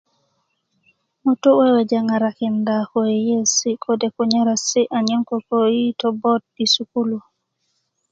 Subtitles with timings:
[1.25, 7.19] ŋutu weweja ŋarakinda ko yeiyesi kode kunyaresi anyen koko yitö bot i sukulu